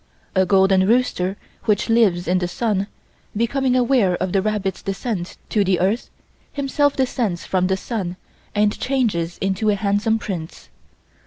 [0.33, 2.87] A golden rooster which lives in the sun,
[3.37, 6.09] becoming aware of the rabbit's descent to the earth,
[6.51, 8.15] himself descends from the sun
[8.55, 10.69] and changes into a handsome prince.